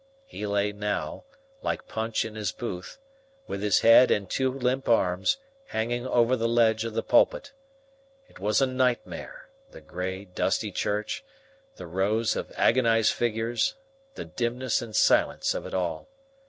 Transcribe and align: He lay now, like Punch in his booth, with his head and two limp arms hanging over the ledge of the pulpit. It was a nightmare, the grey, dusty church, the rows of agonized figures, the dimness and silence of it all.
He 0.25 0.47
lay 0.47 0.71
now, 0.71 1.25
like 1.61 1.87
Punch 1.87 2.25
in 2.25 2.33
his 2.33 2.51
booth, 2.51 2.97
with 3.45 3.61
his 3.61 3.81
head 3.81 4.09
and 4.09 4.27
two 4.27 4.51
limp 4.51 4.89
arms 4.89 5.37
hanging 5.67 6.07
over 6.07 6.35
the 6.35 6.47
ledge 6.47 6.83
of 6.85 6.95
the 6.95 7.03
pulpit. 7.03 7.53
It 8.27 8.39
was 8.39 8.61
a 8.63 8.65
nightmare, 8.65 9.49
the 9.69 9.79
grey, 9.79 10.25
dusty 10.25 10.71
church, 10.71 11.23
the 11.75 11.85
rows 11.85 12.35
of 12.35 12.51
agonized 12.55 13.13
figures, 13.13 13.75
the 14.15 14.25
dimness 14.25 14.81
and 14.81 14.95
silence 14.95 15.53
of 15.53 15.67
it 15.67 15.73
all. 15.75 16.09